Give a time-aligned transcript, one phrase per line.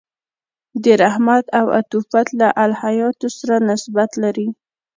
[0.83, 4.47] د رحمت او عطوفت له الهیاتو سره نسبت لري.